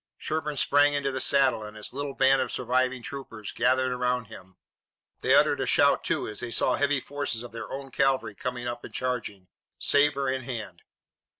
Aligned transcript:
Sherburne 0.17 0.57
sprang 0.57 0.95
into 0.95 1.11
the 1.11 1.21
saddle 1.21 1.61
and 1.61 1.77
his 1.77 1.93
little 1.93 2.15
band 2.15 2.41
of 2.41 2.51
surviving 2.51 3.03
troopers 3.03 3.51
gathered 3.51 3.91
around 3.91 4.25
him. 4.29 4.57
They 5.19 5.35
uttered 5.35 5.61
a 5.61 5.67
shout, 5.67 6.03
too, 6.03 6.27
as 6.27 6.39
they 6.39 6.49
saw 6.49 6.73
heavy 6.73 6.99
forces 6.99 7.43
of 7.43 7.51
their 7.51 7.71
own 7.71 7.91
cavalry 7.91 8.33
coming 8.33 8.67
up 8.67 8.83
and 8.83 8.91
charging, 8.91 9.47
sabre 9.77 10.27
in 10.27 10.41
hand. 10.41 10.81